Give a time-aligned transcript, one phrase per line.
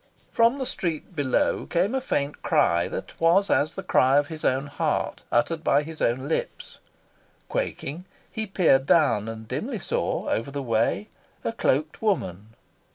[0.31, 4.43] From the street below came a faint cry that was as the cry of his
[4.43, 6.79] own heart, uttered by her own lips.
[7.49, 11.09] Quaking, he peered down, and dimly saw, over the way,
[11.43, 12.55] a cloaked woman.